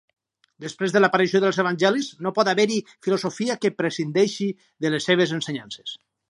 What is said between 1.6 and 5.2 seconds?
Evangelis no pot haver-hi filosofia que prescindeixi de les